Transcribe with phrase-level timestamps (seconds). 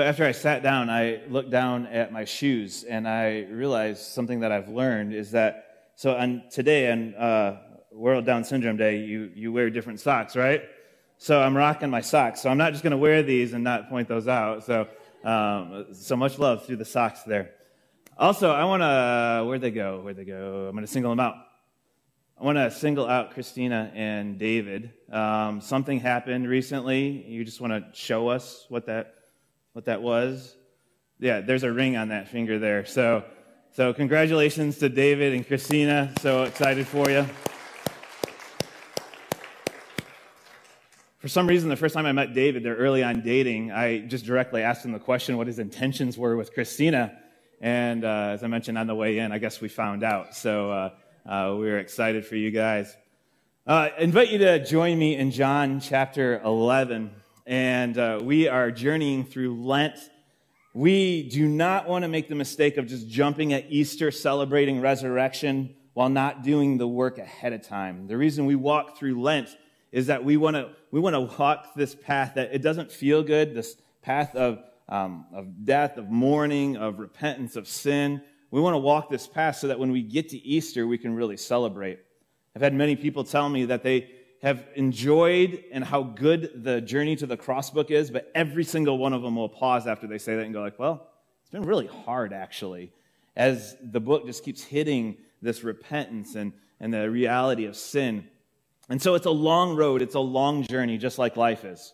[0.00, 4.40] So after I sat down, I looked down at my shoes and I realized something
[4.40, 7.60] that I've learned is that, so on today, on uh,
[7.92, 10.62] World Down Syndrome Day, you, you wear different socks, right?
[11.18, 12.40] So I'm rocking my socks.
[12.40, 14.64] So I'm not just going to wear these and not point those out.
[14.64, 14.88] So,
[15.22, 17.50] um, so much love through the socks there.
[18.16, 20.00] Also, I want to, where'd they go?
[20.00, 20.64] Where'd they go?
[20.66, 21.34] I'm going to single them out.
[22.40, 24.94] I want to single out Christina and David.
[25.12, 27.22] Um, something happened recently.
[27.28, 29.16] You just want to show us what that
[29.72, 30.56] what that was?
[31.20, 32.84] Yeah, there's a ring on that finger there.
[32.84, 33.24] So,
[33.72, 36.12] so congratulations to David and Christina.
[36.20, 37.26] So excited for you.
[41.18, 44.24] For some reason, the first time I met David, they're early on dating, I just
[44.24, 47.16] directly asked him the question what his intentions were with Christina.
[47.60, 50.34] And uh, as I mentioned on the way in, I guess we found out.
[50.34, 50.90] So uh,
[51.28, 52.96] uh, we are excited for you guys.
[53.66, 57.10] Uh, I invite you to join me in John chapter 11
[57.50, 59.98] and uh, we are journeying through Lent.
[60.72, 65.74] We do not want to make the mistake of just jumping at Easter, celebrating resurrection,
[65.92, 68.06] while not doing the work ahead of time.
[68.06, 69.48] The reason we walk through Lent
[69.90, 73.24] is that we want to we want to walk this path that it doesn't feel
[73.24, 78.22] good, this path of um, of death, of mourning, of repentance, of sin.
[78.52, 81.16] We want to walk this path so that when we get to Easter, we can
[81.16, 81.98] really celebrate.
[82.54, 84.08] I've had many people tell me that they
[84.42, 88.96] have enjoyed and how good the journey to the cross book is, but every single
[88.96, 91.08] one of them will pause after they say that and go like, well,
[91.42, 92.92] it's been really hard actually,
[93.36, 98.26] as the book just keeps hitting this repentance and, and the reality of sin.
[98.88, 101.92] And so it's a long road, it's a long journey, just like life is.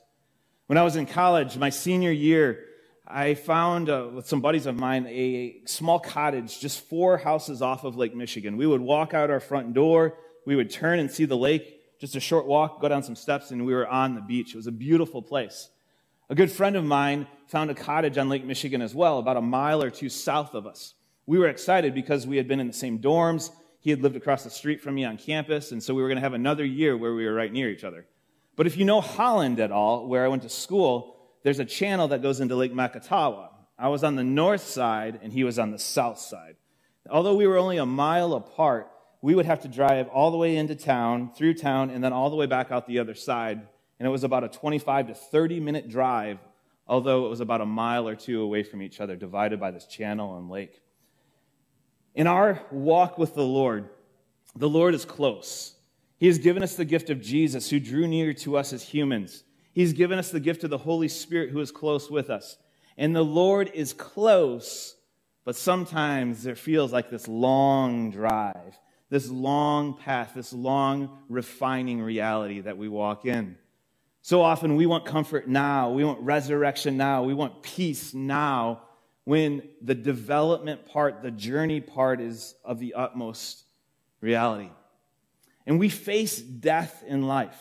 [0.66, 2.64] When I was in college, my senior year,
[3.06, 7.84] I found uh, with some buddies of mine a small cottage just four houses off
[7.84, 8.56] of Lake Michigan.
[8.56, 12.16] We would walk out our front door, we would turn and see the lake, just
[12.16, 14.54] a short walk, go down some steps, and we were on the beach.
[14.54, 15.70] It was a beautiful place.
[16.28, 19.42] A good friend of mine found a cottage on Lake Michigan as well, about a
[19.42, 20.94] mile or two south of us.
[21.26, 23.50] We were excited because we had been in the same dorms.
[23.80, 26.16] He had lived across the street from me on campus, and so we were going
[26.16, 28.06] to have another year where we were right near each other.
[28.56, 32.08] But if you know Holland at all, where I went to school, there's a channel
[32.08, 33.50] that goes into Lake Macatawa.
[33.78, 36.56] I was on the north side, and he was on the south side.
[37.08, 38.90] Although we were only a mile apart,
[39.22, 42.30] we would have to drive all the way into town, through town, and then all
[42.30, 43.60] the way back out the other side.
[43.98, 46.38] And it was about a 25 to 30 minute drive,
[46.86, 49.86] although it was about a mile or two away from each other, divided by this
[49.86, 50.80] channel and lake.
[52.14, 53.88] In our walk with the Lord,
[54.54, 55.74] the Lord is close.
[56.18, 59.44] He has given us the gift of Jesus, who drew near to us as humans.
[59.72, 62.56] He's given us the gift of the Holy Spirit, who is close with us.
[62.96, 64.96] And the Lord is close,
[65.44, 68.78] but sometimes it feels like this long drive
[69.08, 73.56] this long path, this long refining reality that we walk in.
[74.22, 78.82] So often we want comfort now, we want resurrection now, we want peace now,
[79.24, 83.64] when the development part, the journey part is of the utmost
[84.20, 84.70] reality.
[85.66, 87.58] And we face death in life.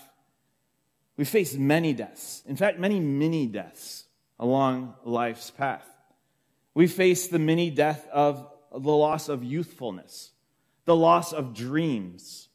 [1.18, 2.44] We face many deaths.
[2.46, 4.06] In fact, many mini deaths
[4.40, 5.88] along life's path.
[6.76, 10.32] We face the mini death of the loss of youthfulness
[10.86, 12.50] the loss of dreams.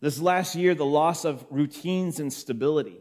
[0.00, 3.00] This last year, the loss of routines and stability.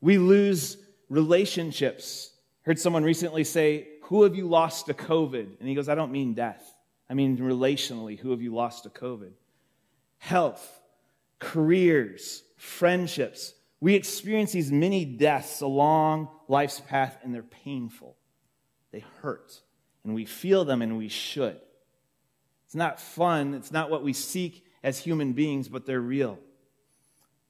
[0.00, 0.76] We lose
[1.08, 2.32] relationships.
[2.62, 5.58] Heard someone recently say, Who have you lost to COVID?
[5.60, 6.74] And he goes, I don't mean death.
[7.08, 9.32] I mean relationally, who have you lost to COVID?
[10.18, 10.80] Health,
[11.38, 13.54] careers, friendships.
[13.80, 18.16] We experience these many deaths along life's path, and they're painful.
[18.92, 19.60] They hurt.
[20.04, 21.60] And we feel them, and we should.
[22.70, 23.54] It's not fun.
[23.54, 26.38] It's not what we seek as human beings, but they're real.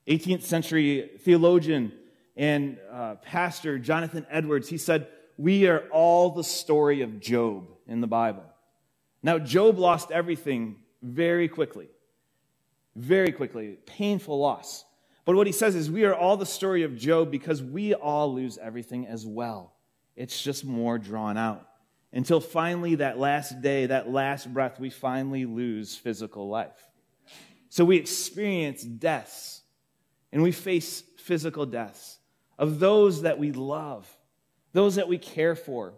[0.08, 1.92] 18th century theologian
[2.38, 8.00] and uh, pastor Jonathan Edwards, he said, We are all the story of Job in
[8.00, 8.44] the Bible.
[9.22, 11.90] Now, Job lost everything very quickly.
[12.96, 13.76] Very quickly.
[13.84, 14.86] Painful loss.
[15.26, 18.32] But what he says is, We are all the story of Job because we all
[18.32, 19.74] lose everything as well.
[20.16, 21.69] It's just more drawn out
[22.12, 26.88] until finally, that last day, that last breath, we finally lose physical life.
[27.68, 29.62] So we experience deaths
[30.32, 32.18] and we face physical deaths
[32.58, 34.08] of those that we love,
[34.72, 35.94] those that we care for.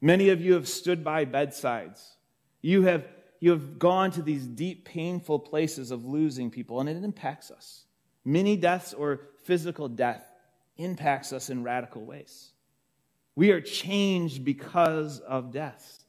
[0.00, 2.16] Many of you have stood by bedsides.
[2.60, 3.06] You have,
[3.40, 7.84] you have gone to these deep, painful places of losing people, and it impacts us.
[8.24, 10.24] Many deaths or physical death
[10.76, 12.53] impacts us in radical ways.
[13.36, 16.04] We are changed because of death.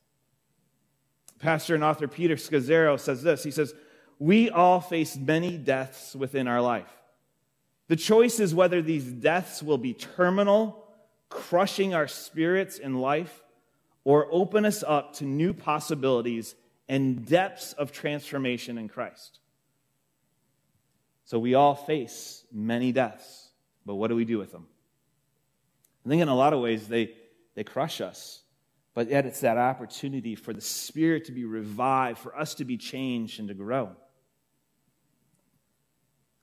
[1.40, 3.44] Pastor and author Peter Scazzero says this.
[3.44, 3.74] He says,
[4.20, 6.92] We all face many deaths within our life.
[7.88, 10.86] The choice is whether these deaths will be terminal
[11.36, 13.44] crushing our spirits in life,
[14.04, 16.56] or open us up to new possibilities
[16.88, 19.40] and depths of transformation in Christ.
[21.26, 23.50] So we all face many deaths,
[23.86, 24.68] but what do we do with them?
[26.06, 27.14] I think in a lot of ways they,
[27.56, 28.44] they crush us,
[28.94, 32.78] but yet it's that opportunity for the Spirit to be revived, for us to be
[32.78, 33.92] changed and to grow.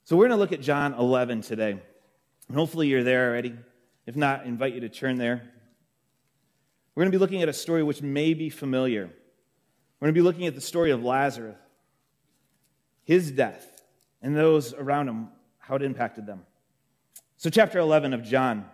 [0.03, 1.81] So we're going to look at John 11 today.
[2.49, 3.55] And hopefully you're there already.
[4.05, 5.41] If not, I invite you to turn there.
[6.93, 9.05] We're going to be looking at a story which may be familiar.
[9.99, 11.55] We're going to be looking at the story of Lazarus,
[13.05, 13.81] his death,
[14.21, 16.41] and those around him, how it impacted them.
[17.37, 18.65] So, chapter 11 of John,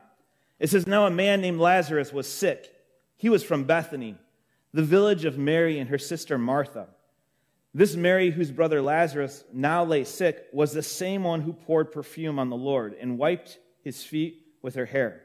[0.60, 2.74] it says, Now a man named Lazarus was sick.
[3.18, 4.16] He was from Bethany,
[4.74, 6.88] the village of Mary and her sister Martha.
[7.74, 12.40] This Mary, whose brother Lazarus now lay sick, was the same one who poured perfume
[12.40, 15.22] on the Lord and wiped his feet with her hair.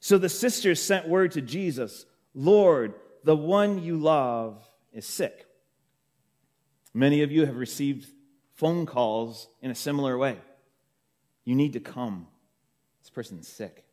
[0.00, 2.04] So the sisters sent word to Jesus
[2.34, 2.94] Lord,
[3.24, 5.46] the one you love is sick.
[6.94, 8.08] Many of you have received
[8.54, 10.38] phone calls in a similar way.
[11.44, 12.26] You need to come.
[13.00, 13.87] This person's sick.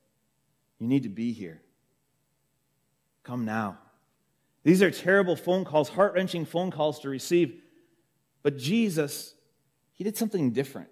[0.80, 1.62] You need to be here.
[3.24, 3.80] Come now.
[4.64, 7.62] These are terrible phone calls, heart wrenching phone calls to receive.
[8.44, 9.36] But Jesus,
[9.94, 10.90] he did something different.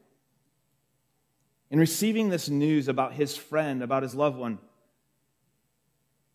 [1.70, 4.60] In receiving this news about his friend, about his loved one,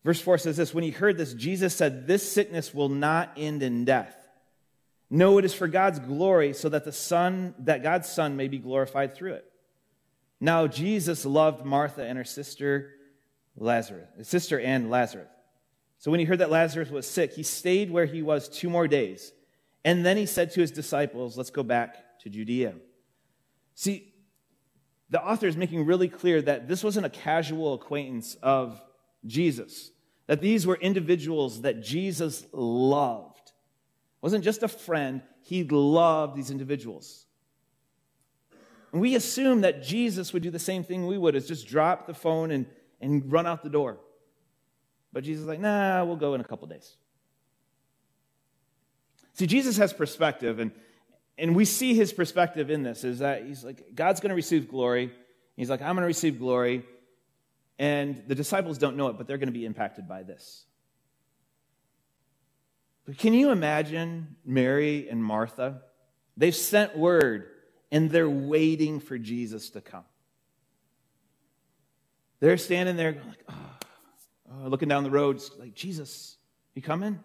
[0.03, 3.63] verse 4 says this When he heard this, Jesus said, This sickness will not end
[3.63, 4.15] in death.
[5.09, 8.59] No, it is for God's glory, so that the Son, that God's Son may be
[8.59, 9.45] glorified through it.
[10.41, 12.91] Now Jesus loved Martha and her sister
[13.61, 15.29] Lazarus, his sister and Lazarus.
[15.97, 18.87] So when he heard that Lazarus was sick, he stayed where he was two more
[18.87, 19.33] days.
[19.83, 22.75] And then he said to his disciples, Let's go back to Judea.
[23.75, 24.13] See,
[25.09, 28.81] the author is making really clear that this wasn't a casual acquaintance of
[29.25, 29.91] Jesus,
[30.27, 33.47] that these were individuals that Jesus loved.
[33.47, 37.25] It wasn't just a friend, he loved these individuals.
[38.91, 42.07] And we assume that Jesus would do the same thing we would, is just drop
[42.07, 42.65] the phone and,
[43.01, 43.97] and run out the door.
[45.11, 46.95] But Jesus is like, nah, we'll go in a couple days.
[49.33, 50.71] See, Jesus has perspective, and,
[51.37, 54.69] and we see his perspective in this is that he's like, God's going to receive
[54.69, 55.11] glory.
[55.55, 56.83] He's like, I'm going to receive glory.
[57.77, 60.65] And the disciples don't know it, but they're going to be impacted by this.
[63.05, 65.81] But can you imagine Mary and Martha?
[66.37, 67.47] They've sent word
[67.91, 70.03] and they're waiting for Jesus to come.
[72.39, 76.37] They're standing there like, oh, looking down the road, like, Jesus,
[76.73, 77.19] you coming?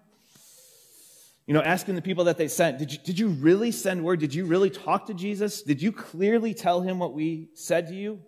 [1.46, 4.18] You know, asking the people that they sent, did you, did you really send word?
[4.18, 5.62] Did you really talk to Jesus?
[5.62, 8.20] Did you clearly tell him what we said to you?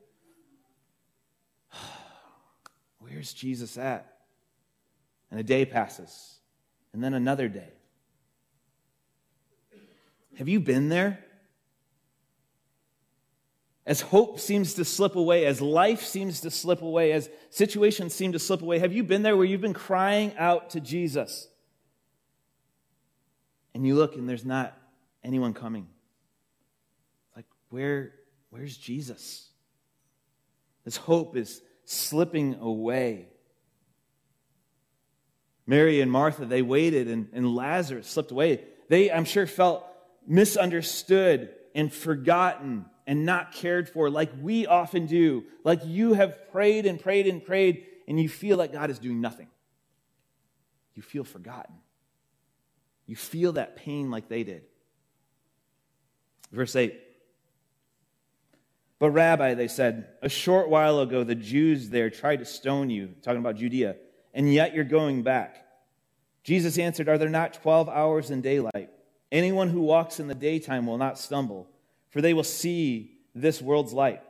[2.99, 4.13] Where's Jesus at?
[5.31, 6.39] And a day passes,
[6.93, 7.73] and then another day.
[10.39, 11.26] Have you been there?
[13.87, 18.33] As hope seems to slip away, as life seems to slip away, as situations seem
[18.33, 21.47] to slip away, have you been there where you've been crying out to Jesus?
[23.75, 24.77] And you look and there's not
[25.23, 25.87] anyone coming.
[27.37, 28.13] Like, where,
[28.51, 29.49] where's Jesus?
[30.85, 33.29] This hope is slipping away.
[35.65, 38.63] Mary and Martha, they waited, and, and Lazarus slipped away.
[38.89, 39.85] They, I'm sure, felt
[40.27, 45.45] misunderstood and forgotten and not cared for, like we often do.
[45.65, 49.21] Like you have prayed and prayed and prayed, and you feel like God is doing
[49.21, 49.49] nothing.
[50.95, 51.77] You feel forgotten.
[53.07, 54.65] You feel that pain like they did.
[56.51, 56.99] Verse 8
[58.99, 63.15] But, Rabbi, they said, a short while ago the Jews there tried to stone you,
[63.23, 63.97] talking about Judea,
[64.35, 65.65] and yet you're going back.
[66.43, 68.91] Jesus answered, Are there not 12 hours in daylight?
[69.31, 71.69] Anyone who walks in the daytime will not stumble,
[72.11, 74.23] for they will see this world's light.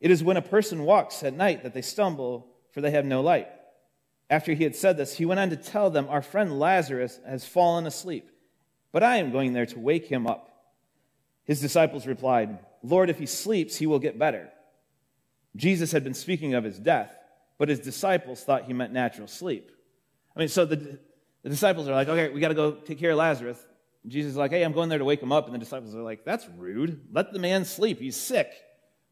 [0.00, 3.20] It is when a person walks at night that they stumble, for they have no
[3.22, 3.48] light.
[4.28, 7.46] After he had said this, he went on to tell them, Our friend Lazarus has
[7.46, 8.28] fallen asleep,
[8.92, 10.50] but I am going there to wake him up.
[11.44, 14.50] His disciples replied, Lord, if he sleeps, he will get better.
[15.54, 17.16] Jesus had been speaking of his death,
[17.56, 19.70] but his disciples thought he meant natural sleep.
[20.34, 20.98] I mean, so the,
[21.42, 23.58] the disciples are like, okay, we got to go take care of Lazarus.
[24.06, 25.46] Jesus is like, hey, I'm going there to wake him up.
[25.46, 27.00] And the disciples are like, that's rude.
[27.12, 27.98] Let the man sleep.
[27.98, 28.50] He's sick,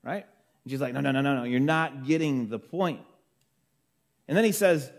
[0.03, 0.25] right?
[0.65, 1.45] And she's like, no, no, no, no, no.
[1.45, 3.01] You're not getting the point.
[4.29, 4.91] And then he says,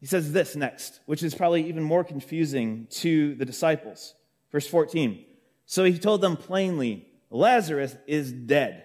[0.00, 4.14] he says this next, which is probably even more confusing to the disciples.
[4.52, 5.24] Verse 14.
[5.66, 8.84] So he told them plainly, Lazarus is dead.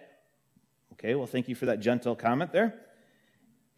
[0.93, 2.79] Okay, well, thank you for that gentle comment there.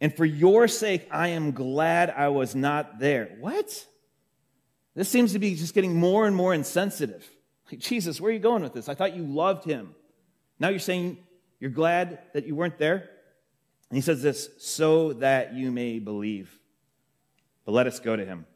[0.00, 3.36] And for your sake, I am glad I was not there.
[3.40, 3.86] What?
[4.96, 7.28] This seems to be just getting more and more insensitive.
[7.70, 8.88] Like, Jesus, where are you going with this?
[8.88, 9.94] I thought you loved him.
[10.58, 11.18] Now you're saying
[11.60, 13.10] you're glad that you weren't there?
[13.90, 16.50] And he says this, so that you may believe.
[17.66, 18.46] But let us go to him.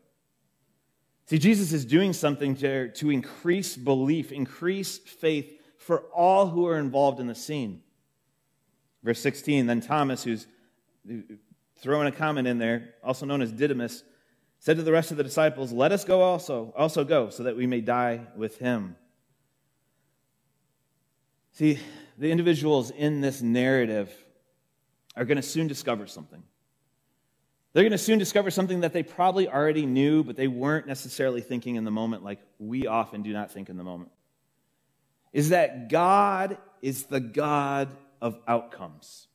[1.26, 6.78] See, Jesus is doing something to, to increase belief, increase faith for all who are
[6.78, 7.82] involved in the scene.
[9.02, 10.47] Verse 16, then Thomas, who's
[11.78, 14.02] throwing a comment in there, also known as Didymus,
[14.60, 17.56] said to the rest of the disciples, Let us go also, also go, so that
[17.56, 18.94] we may die with him.
[21.52, 21.78] See,
[22.16, 24.12] the individuals in this narrative
[25.16, 26.42] are going to soon discover something.
[27.72, 31.40] They're going to soon discover something that they probably already knew, but they weren't necessarily
[31.40, 34.10] thinking in the moment, like we often do not think in the moment.
[35.32, 37.88] Is that God is the God
[38.20, 39.28] of outcomes.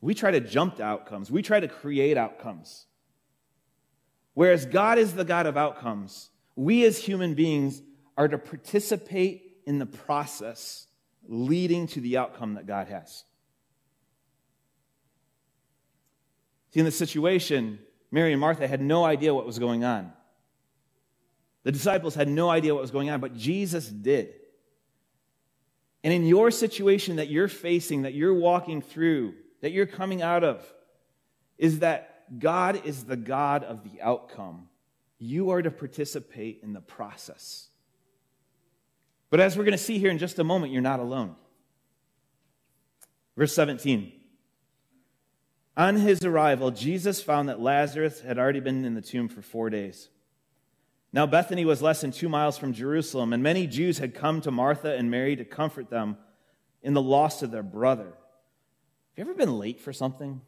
[0.00, 2.86] We try to jump to outcomes, we try to create outcomes.
[4.34, 7.82] Whereas God is the God of outcomes, we as human beings
[8.16, 10.86] are to participate in the process
[11.26, 13.24] leading to the outcome that God has.
[16.72, 17.78] See, in this situation,
[18.10, 20.12] Mary and Martha had no idea what was going on.
[21.62, 24.34] The disciples had no idea what was going on, but Jesus did.
[26.02, 30.42] And in your situation that you're facing, that you're walking through, that you're coming out
[30.42, 30.64] of,
[31.58, 34.68] is that God is the God of the outcome.
[35.18, 37.68] You are to participate in the process.
[39.30, 41.36] But as we're going to see here in just a moment, you're not alone.
[43.36, 44.12] Verse 17.
[45.76, 49.70] On his arrival, Jesus found that Lazarus had already been in the tomb for four
[49.70, 50.08] days.
[51.12, 54.50] Now, Bethany was less than two miles from Jerusalem, and many Jews had come to
[54.50, 56.16] Martha and Mary to comfort them
[56.82, 58.12] in the loss of their brother.
[59.16, 60.40] Have you ever been late for something?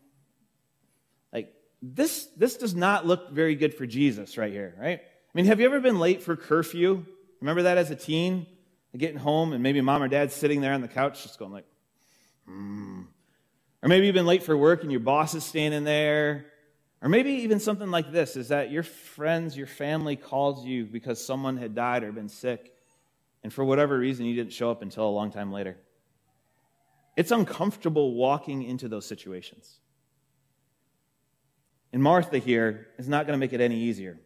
[1.82, 5.00] This, this does not look very good for Jesus right here, right?
[5.00, 7.04] I mean, have you ever been late for curfew?
[7.40, 8.46] Remember that as a teen?
[8.96, 11.64] Getting home, and maybe mom or dad's sitting there on the couch just going like,
[12.46, 13.02] hmm.
[13.82, 16.46] Or maybe you've been late for work and your boss is standing there.
[17.00, 21.24] Or maybe even something like this is that your friends, your family calls you because
[21.24, 22.72] someone had died or been sick,
[23.42, 25.76] and for whatever reason, you didn't show up until a long time later.
[27.16, 29.80] It's uncomfortable walking into those situations.
[31.92, 34.18] And Martha here is not going to make it any easier.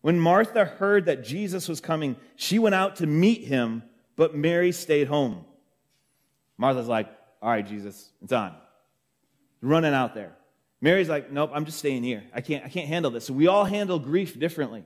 [0.00, 3.82] When Martha heard that Jesus was coming, she went out to meet him,
[4.16, 5.44] but Mary stayed home.
[6.56, 7.08] Martha's like,
[7.42, 8.54] All right, Jesus, it's on.
[9.60, 10.38] Running out there.
[10.80, 12.22] Mary's like, nope, I'm just staying here.
[12.32, 13.26] I can't, I can't handle this.
[13.26, 14.84] So we all handle grief differently.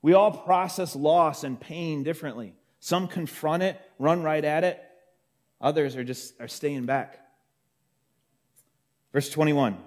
[0.00, 2.54] We all process loss and pain differently.
[2.80, 4.82] Some confront it, run right at it.
[5.60, 7.18] Others are just are staying back.
[9.12, 9.78] Verse 21.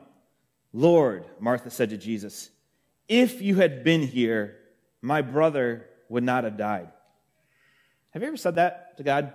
[0.78, 2.52] Lord, Martha said to Jesus,
[3.08, 4.58] if you had been here,
[5.02, 6.90] my brother would not have died.
[8.12, 9.34] Have you ever said that to God?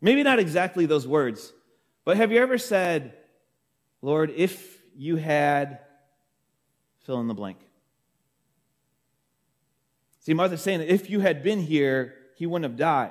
[0.00, 1.52] Maybe not exactly those words,
[2.04, 3.14] but have you ever said,
[4.02, 5.78] Lord, if you had
[7.04, 7.58] fill in the blank.
[10.20, 13.10] See, Martha's saying that if you had been here, he wouldn't have died.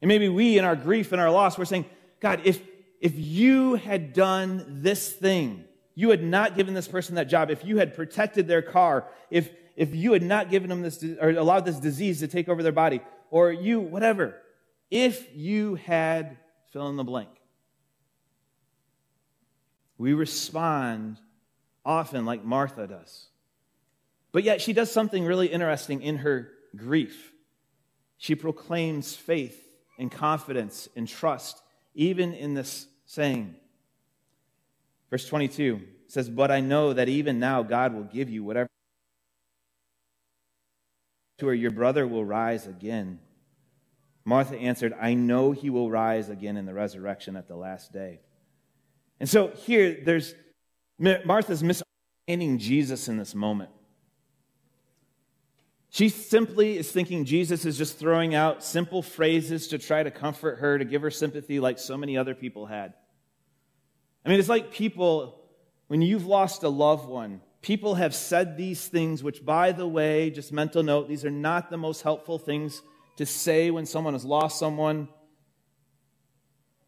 [0.00, 1.84] And maybe we, in our grief and our loss, we're saying,
[2.20, 2.60] God, if,
[3.00, 5.64] if you had done this thing,
[5.98, 9.50] you had not given this person that job, if you had protected their car, if,
[9.74, 12.70] if you had not given them this, or allowed this disease to take over their
[12.70, 13.00] body,
[13.32, 14.36] or you, whatever,
[14.92, 16.36] if you had
[16.70, 17.30] fill in the blank.
[19.96, 21.18] We respond
[21.84, 23.26] often like Martha does.
[24.30, 27.32] But yet, she does something really interesting in her grief.
[28.18, 31.60] She proclaims faith and confidence and trust,
[31.96, 33.56] even in this saying.
[35.10, 38.68] Verse 22 says, But I know that even now God will give you whatever
[41.38, 43.20] to her, your brother will rise again.
[44.24, 48.20] Martha answered, I know he will rise again in the resurrection at the last day.
[49.20, 50.34] And so here, there's
[50.98, 53.70] Martha's misunderstanding Jesus in this moment.
[55.90, 60.58] She simply is thinking Jesus is just throwing out simple phrases to try to comfort
[60.58, 62.92] her, to give her sympathy, like so many other people had.
[64.24, 65.40] I mean, it's like people,
[65.86, 70.30] when you've lost a loved one, people have said these things, which, by the way,
[70.30, 72.82] just mental note, these are not the most helpful things
[73.16, 75.08] to say when someone has lost someone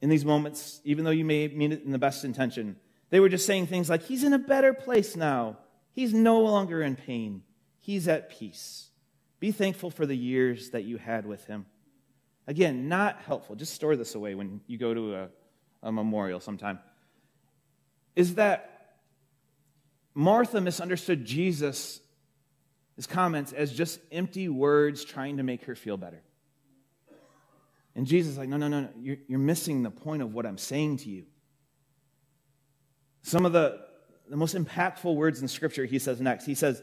[0.00, 2.76] in these moments, even though you may mean it in the best intention.
[3.10, 5.58] They were just saying things like, He's in a better place now.
[5.92, 7.42] He's no longer in pain.
[7.80, 8.90] He's at peace.
[9.40, 11.66] Be thankful for the years that you had with Him.
[12.46, 13.56] Again, not helpful.
[13.56, 15.28] Just store this away when you go to a,
[15.82, 16.78] a memorial sometime.
[18.16, 18.96] Is that
[20.14, 22.00] Martha misunderstood Jesus'
[23.00, 26.22] his comments as just empty words trying to make her feel better.
[27.94, 28.88] And Jesus is like, no, no, no, no.
[29.00, 31.24] You're, you're missing the point of what I'm saying to you.
[33.22, 33.80] Some of the,
[34.28, 36.44] the most impactful words in Scripture he says next.
[36.44, 36.82] He says,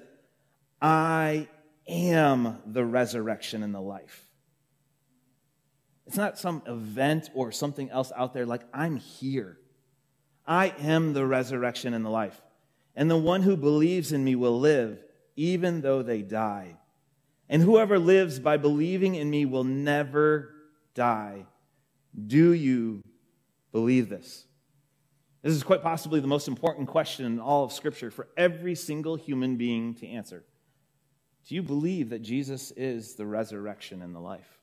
[0.81, 1.47] I
[1.87, 4.25] am the resurrection and the life.
[6.07, 9.56] It's not some event or something else out there like I'm here.
[10.47, 12.41] I am the resurrection and the life.
[12.95, 15.03] And the one who believes in me will live
[15.35, 16.77] even though they die.
[17.49, 20.53] And whoever lives by believing in me will never
[20.95, 21.45] die.
[22.25, 23.03] Do you
[23.71, 24.45] believe this?
[25.43, 29.15] This is quite possibly the most important question in all of Scripture for every single
[29.15, 30.43] human being to answer.
[31.47, 34.59] Do you believe that Jesus is the resurrection and the life?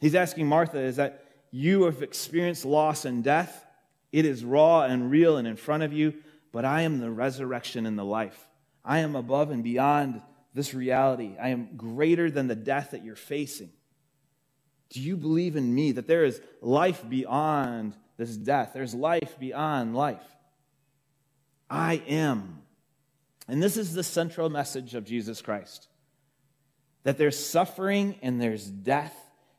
[0.00, 3.64] He's asking Martha, is that you have experienced loss and death?
[4.12, 6.14] It is raw and real and in front of you,
[6.52, 8.38] but I am the resurrection and the life.
[8.84, 10.20] I am above and beyond
[10.54, 11.34] this reality.
[11.40, 13.70] I am greater than the death that you're facing.
[14.90, 18.72] Do you believe in me that there is life beyond this death?
[18.74, 20.26] There's life beyond life.
[21.70, 22.60] I am.
[23.48, 25.88] And this is the central message of Jesus Christ
[27.04, 29.16] that there's suffering and there's death,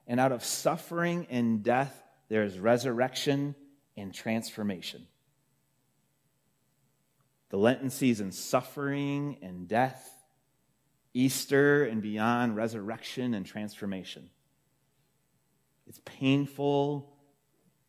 [0.08, 3.54] and out of suffering and death, there's resurrection
[3.96, 5.08] and transformation.
[7.50, 10.10] The Lenten season, suffering and death,
[11.14, 14.30] Easter and beyond, resurrection and transformation.
[15.86, 17.14] It's painful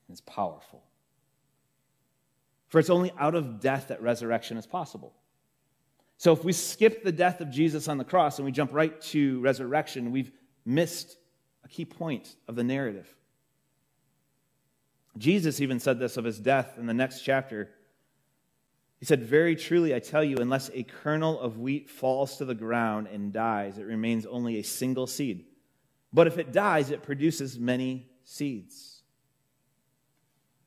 [0.07, 0.83] and it's powerful.
[2.69, 5.15] For it's only out of death that resurrection is possible.
[6.19, 9.01] So if we skip the death of Jesus on the cross and we jump right
[9.03, 10.33] to resurrection, we've
[10.65, 11.17] missed
[11.65, 13.09] a key point of the narrative.
[15.17, 17.71] Jesus even said this of his death in the next chapter.
[18.99, 22.55] He said, Very truly, I tell you, unless a kernel of wheat falls to the
[22.55, 25.45] ground and dies, it remains only a single seed.
[26.13, 29.03] But if it dies, it produces many seeds.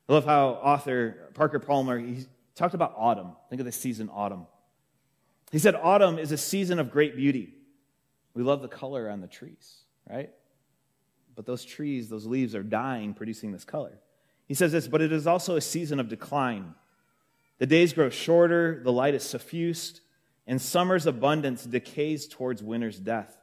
[0.07, 3.33] I love how author Parker Palmer he talked about autumn.
[3.49, 4.47] Think of the season autumn.
[5.51, 7.53] He said autumn is a season of great beauty.
[8.33, 10.29] We love the color on the trees, right?
[11.35, 13.99] But those trees, those leaves are dying, producing this color.
[14.47, 16.73] He says this, but it is also a season of decline.
[17.59, 20.01] The days grow shorter, the light is suffused,
[20.45, 23.37] and summer's abundance decays towards winter's death.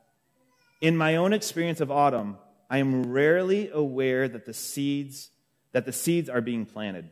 [0.80, 2.38] In my own experience of autumn,
[2.70, 5.30] I am rarely aware that the seeds
[5.74, 7.10] that the seeds are being planted.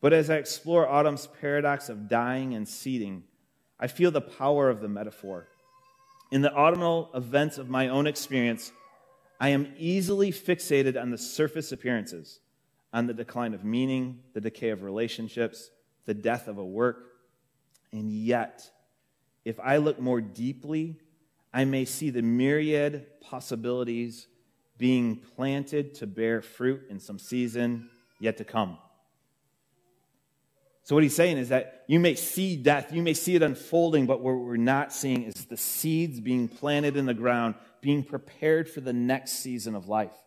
[0.00, 3.24] But as I explore autumn's paradox of dying and seeding,
[3.80, 5.48] I feel the power of the metaphor.
[6.30, 8.70] In the autumnal events of my own experience,
[9.40, 12.38] I am easily fixated on the surface appearances,
[12.94, 15.68] on the decline of meaning, the decay of relationships,
[16.06, 17.12] the death of a work.
[17.92, 18.70] And yet,
[19.44, 20.98] if I look more deeply
[21.54, 24.26] I may see the myriad possibilities
[24.76, 28.76] being planted to bear fruit in some season yet to come.
[30.82, 34.04] So, what he's saying is that you may see death, you may see it unfolding,
[34.04, 38.68] but what we're not seeing is the seeds being planted in the ground, being prepared
[38.68, 40.23] for the next season of life.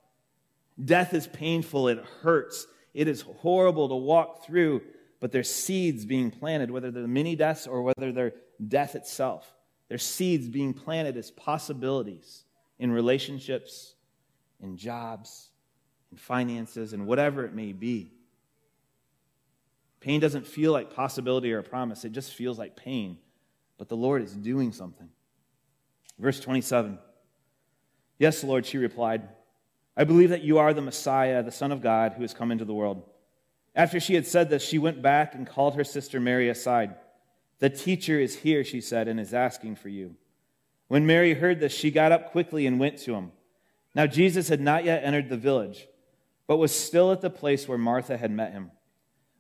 [0.83, 4.81] Death is painful, it hurts, it is horrible to walk through,
[5.19, 8.33] but there's seeds being planted, whether they're mini deaths or whether they're
[8.67, 9.55] death itself.
[9.89, 12.43] There's seeds being planted as possibilities
[12.79, 13.95] in relationships,
[14.61, 15.49] in jobs,
[16.11, 18.13] in finances, and whatever it may be.
[19.99, 23.17] Pain doesn't feel like possibility or a promise, it just feels like pain.
[23.77, 25.09] But the Lord is doing something.
[26.19, 26.97] Verse 27.
[28.17, 29.27] Yes, Lord, she replied.
[29.97, 32.65] I believe that you are the Messiah, the Son of God, who has come into
[32.65, 33.01] the world.
[33.75, 36.95] After she had said this, she went back and called her sister Mary aside.
[37.59, 40.15] The teacher is here, she said, and is asking for you.
[40.87, 43.31] When Mary heard this, she got up quickly and went to him.
[43.95, 45.87] Now, Jesus had not yet entered the village,
[46.45, 48.71] but was still at the place where Martha had met him.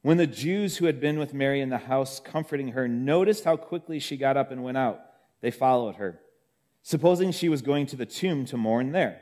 [0.01, 3.57] When the Jews who had been with Mary in the house, comforting her, noticed how
[3.57, 5.01] quickly she got up and went out,
[5.41, 6.19] they followed her,
[6.81, 9.21] supposing she was going to the tomb to mourn there.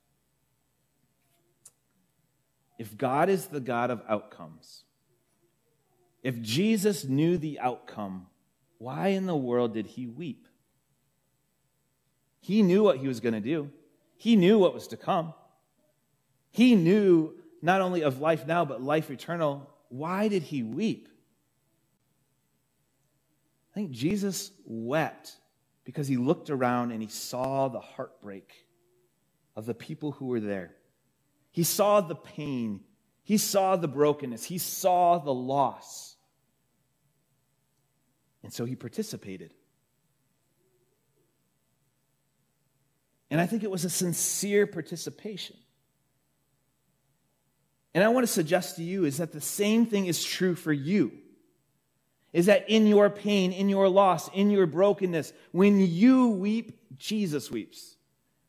[2.81, 4.85] If God is the God of outcomes,
[6.23, 8.25] if Jesus knew the outcome,
[8.79, 10.47] why in the world did he weep?
[12.39, 13.69] He knew what he was going to do,
[14.17, 15.35] he knew what was to come.
[16.49, 19.69] He knew not only of life now, but life eternal.
[19.89, 21.07] Why did he weep?
[23.71, 25.33] I think Jesus wept
[25.83, 28.65] because he looked around and he saw the heartbreak
[29.55, 30.77] of the people who were there.
[31.51, 32.81] He saw the pain,
[33.23, 36.15] he saw the brokenness, he saw the loss.
[38.43, 39.53] And so he participated.
[43.29, 45.55] And I think it was a sincere participation.
[47.93, 50.73] And I want to suggest to you is that the same thing is true for
[50.73, 51.11] you.
[52.33, 57.51] Is that in your pain, in your loss, in your brokenness, when you weep, Jesus
[57.51, 57.90] weeps.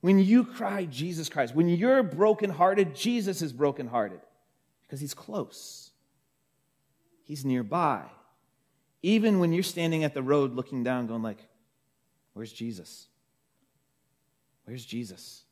[0.03, 1.55] When you cry, Jesus cries.
[1.55, 4.21] When you're brokenhearted, Jesus is brokenhearted
[4.83, 5.93] because he's close.
[7.23, 8.03] He's nearby.
[9.03, 11.39] Even when you're standing at the road looking down, going like,
[12.35, 13.07] where's Jesus?
[14.65, 15.45] Where's Jesus?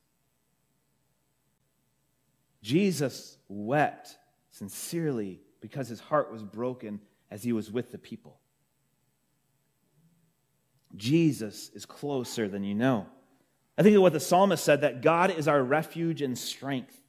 [2.61, 4.19] Jesus wept
[4.51, 8.41] sincerely because his heart was broken as he was with the people.
[10.97, 13.07] Jesus is closer than you know.
[13.81, 17.01] I think of what the psalmist said that God is our refuge and strength,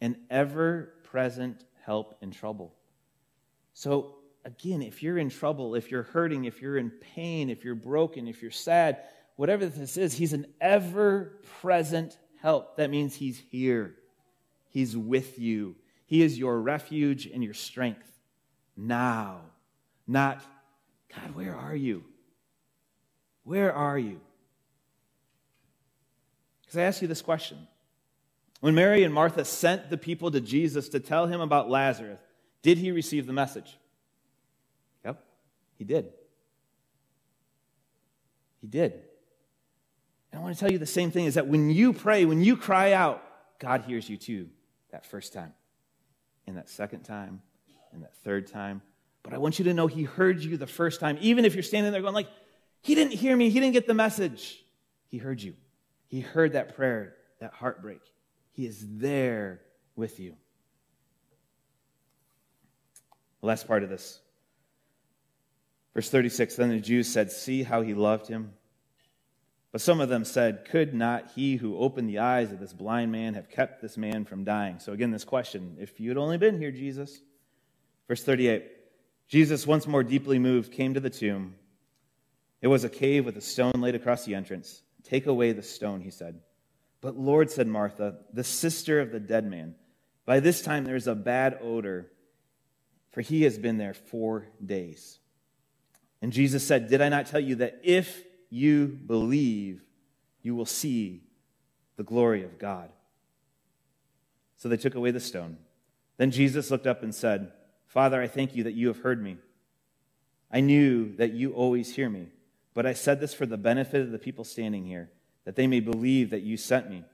[0.00, 2.74] an ever present help in trouble.
[3.72, 7.76] So, again, if you're in trouble, if you're hurting, if you're in pain, if you're
[7.76, 9.04] broken, if you're sad,
[9.36, 12.76] whatever this is, He's an ever present help.
[12.76, 13.94] That means He's here,
[14.70, 15.76] He's with you.
[16.04, 18.10] He is your refuge and your strength
[18.76, 19.42] now.
[20.08, 20.42] Not,
[21.14, 22.02] God, where are you?
[23.44, 24.20] Where are you?
[26.70, 27.66] Because I ask you this question.
[28.60, 32.20] When Mary and Martha sent the people to Jesus to tell him about Lazarus,
[32.62, 33.76] did he receive the message?
[35.04, 35.20] Yep,
[35.78, 36.12] he did.
[38.60, 38.92] He did.
[40.30, 42.40] And I want to tell you the same thing is that when you pray, when
[42.40, 43.20] you cry out,
[43.58, 44.48] God hears you too
[44.92, 45.52] that first time,
[46.46, 47.42] and that second time,
[47.92, 48.80] and that third time.
[49.24, 51.64] But I want you to know he heard you the first time, even if you're
[51.64, 52.28] standing there going like,
[52.80, 54.64] he didn't hear me, he didn't get the message.
[55.08, 55.54] He heard you.
[56.10, 58.00] He heard that prayer, that heartbreak.
[58.52, 59.60] He is there
[59.94, 60.34] with you.
[63.42, 64.20] Last part of this.
[65.94, 68.52] Verse 36 Then the Jews said, See how he loved him.
[69.70, 73.12] But some of them said, Could not he who opened the eyes of this blind
[73.12, 74.80] man have kept this man from dying?
[74.80, 77.20] So again, this question if you had only been here, Jesus.
[78.08, 78.64] Verse 38
[79.28, 81.54] Jesus, once more deeply moved, came to the tomb.
[82.60, 84.82] It was a cave with a stone laid across the entrance.
[85.02, 86.40] Take away the stone, he said.
[87.00, 89.74] But Lord, said Martha, the sister of the dead man,
[90.26, 92.10] by this time there is a bad odor,
[93.10, 95.18] for he has been there four days.
[96.22, 99.82] And Jesus said, Did I not tell you that if you believe,
[100.42, 101.22] you will see
[101.96, 102.90] the glory of God?
[104.56, 105.56] So they took away the stone.
[106.18, 107.52] Then Jesus looked up and said,
[107.86, 109.38] Father, I thank you that you have heard me.
[110.52, 112.26] I knew that you always hear me,
[112.74, 115.10] but I said this for the benefit of the people standing here,
[115.44, 117.04] that they may believe that you sent me.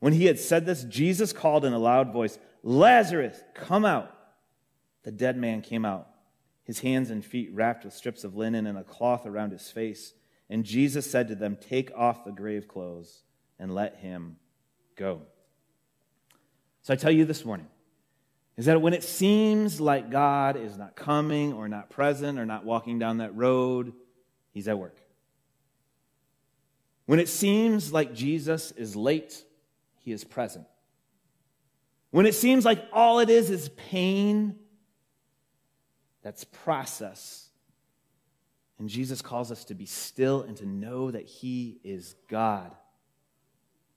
[0.00, 4.12] When he had said this, Jesus called in a loud voice, Lazarus, come out.
[5.04, 6.08] The dead man came out,
[6.64, 10.14] his hands and feet wrapped with strips of linen and a cloth around his face.
[10.48, 13.22] And Jesus said to them, Take off the grave clothes
[13.58, 14.36] and let him
[14.96, 15.22] go.
[16.82, 17.66] So I tell you this morning,
[18.56, 22.64] is that when it seems like God is not coming or not present or not
[22.64, 23.92] walking down that road,
[24.52, 24.96] he's at work.
[27.06, 29.44] When it seems like Jesus is late,
[29.98, 30.66] he is present.
[32.10, 34.56] When it seems like all it is is pain,
[36.22, 37.48] that's process.
[38.78, 42.74] And Jesus calls us to be still and to know that he is God.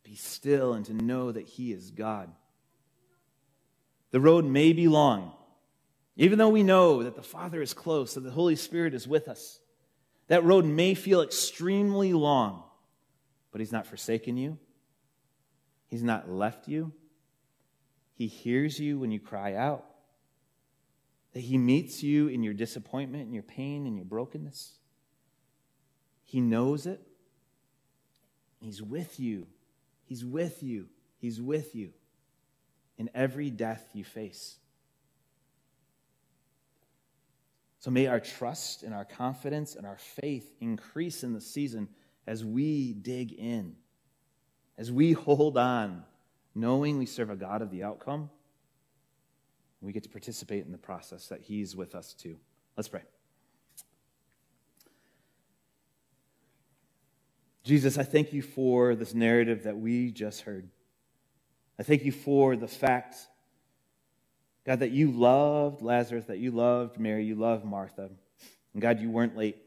[0.03, 2.31] Be still and to know that he is God.
[4.11, 5.33] The road may be long,
[6.15, 9.27] even though we know that the Father is close, that the Holy Spirit is with
[9.27, 9.59] us.
[10.27, 12.63] That road may feel extremely long,
[13.51, 14.57] but He's not forsaken you,
[15.88, 16.91] He's not left you.
[18.17, 19.83] He hears you when you cry out,
[21.33, 24.79] that He meets you in your disappointment, in your pain, in your brokenness.
[26.23, 27.01] He knows it.
[28.59, 29.47] He's with you.
[30.05, 30.88] He's with you.
[31.17, 31.91] He's with you
[32.97, 34.57] in every death you face.
[37.86, 41.88] So may our trust and our confidence and our faith increase in the season
[42.26, 43.76] as we dig in,
[44.76, 46.04] as we hold on,
[46.56, 48.32] knowing we serve a God of the outcome.
[49.82, 52.39] We get to participate in the process that He's with us too.
[52.76, 53.04] Let's pray.
[57.63, 60.71] Jesus, I thank you for this narrative that we just heard.
[61.78, 63.28] I thank you for the fact,
[64.65, 68.10] God, that you loved Lazarus, that you loved Mary, you loved Martha.
[68.73, 69.58] And God, you weren't late.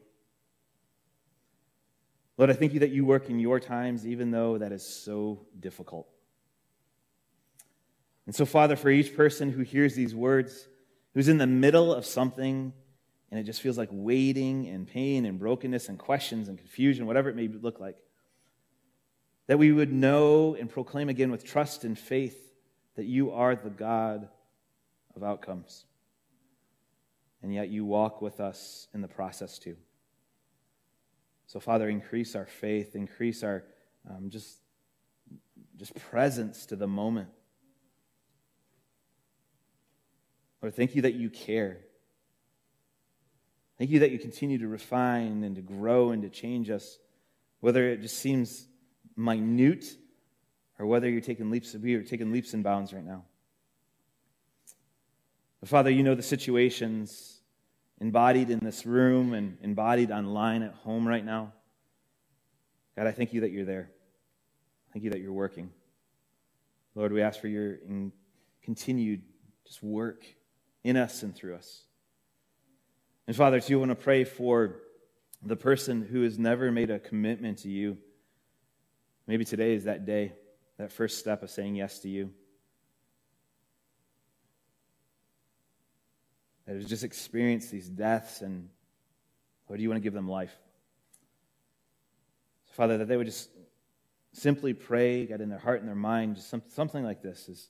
[2.37, 5.45] Lord, I thank you that you work in your times, even though that is so
[5.59, 6.07] difficult.
[8.25, 10.67] And so, Father, for each person who hears these words,
[11.13, 12.73] who's in the middle of something,
[13.31, 17.29] and it just feels like waiting and pain and brokenness and questions and confusion, whatever
[17.29, 17.97] it may look like,
[19.47, 22.53] that we would know and proclaim again with trust and faith
[22.95, 24.29] that you are the God
[25.19, 25.85] of outcomes.
[27.41, 29.75] And yet you walk with us in the process too.
[31.45, 33.63] So, Father, increase our faith, increase our
[34.09, 34.59] um, just,
[35.77, 37.29] just presence to the moment.
[40.61, 41.79] Lord, thank you that you care.
[43.77, 46.99] Thank you that you continue to refine and to grow and to change us,
[47.61, 48.67] whether it just seems
[49.15, 49.85] minute
[50.77, 53.23] or whether you're taking leaps we are taking leaps and bounds right now.
[55.59, 57.41] But Father, you know the situations
[57.99, 61.53] embodied in this room and embodied online at home right now.
[62.95, 63.91] God, I thank you that you're there.
[64.93, 65.69] Thank you that you're working.
[66.95, 67.77] Lord, we ask for your
[68.63, 69.21] continued
[69.65, 70.25] just work
[70.83, 71.83] in us and through us.
[73.27, 74.77] And Father, too, I want to pray for
[75.43, 77.97] the person who has never made a commitment to you.
[79.27, 80.33] Maybe today is that day,
[80.77, 82.31] that first step of saying yes to you.
[86.69, 88.69] That has just experienced these deaths, and
[89.67, 90.55] Lord, do you want to give them life?
[92.67, 93.49] So, Father, that they would just
[94.33, 97.69] simply pray, God, in their heart and their mind, just some, something like this is,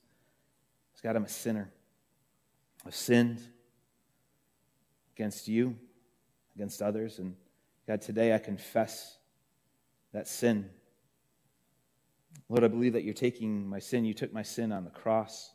[1.01, 1.71] God, I'm a sinner.
[2.85, 3.39] I've sinned
[5.15, 5.77] against you,
[6.55, 7.19] against others.
[7.19, 7.37] And
[7.87, 9.17] God, today I confess
[10.11, 10.69] that sin.
[12.49, 14.03] Lord, I believe that you're taking my sin.
[14.03, 15.51] You took my sin on the cross.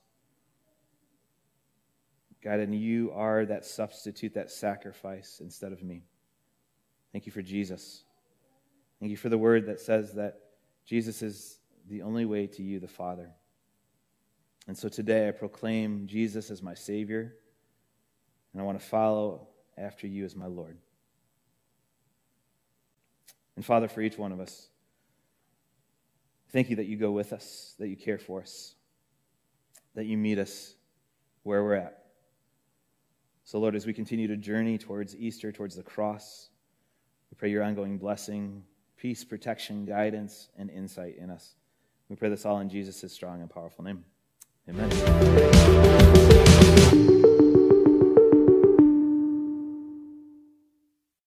[2.45, 6.03] God, and you are that substitute, that sacrifice instead of me.
[7.11, 8.05] Thank you for Jesus.
[9.01, 10.41] Thank you for the word that says that
[10.85, 13.31] Jesus is the only way to you, the Father.
[14.67, 17.35] And so today I proclaim Jesus as my Savior,
[18.53, 20.77] and I want to follow after you as my Lord.
[23.57, 24.69] And Father, for each one of us,
[26.51, 28.75] thank you that you go with us, that you care for us,
[29.95, 30.75] that you meet us
[31.43, 32.04] where we're at.
[33.45, 36.49] So, Lord, as we continue to journey towards Easter, towards the cross,
[37.31, 38.65] we pray your ongoing blessing,
[38.97, 41.57] peace, protection, guidance, and insight in us.
[42.09, 44.05] We pray this all in Jesus' strong and powerful name.
[44.69, 46.14] Amen.